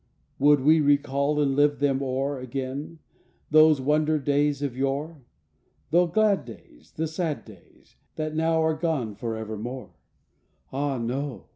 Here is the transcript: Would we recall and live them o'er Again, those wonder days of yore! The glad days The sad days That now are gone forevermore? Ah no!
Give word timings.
Would 0.39 0.61
we 0.61 0.81
recall 0.81 1.39
and 1.39 1.55
live 1.55 1.77
them 1.77 2.01
o'er 2.01 2.39
Again, 2.39 2.97
those 3.51 3.79
wonder 3.79 4.17
days 4.17 4.63
of 4.63 4.75
yore! 4.75 5.23
The 5.91 6.07
glad 6.07 6.43
days 6.43 6.91
The 6.93 7.05
sad 7.05 7.45
days 7.45 7.97
That 8.15 8.35
now 8.35 8.63
are 8.63 8.73
gone 8.73 9.13
forevermore? 9.13 9.93
Ah 10.73 10.97
no! 10.97 11.45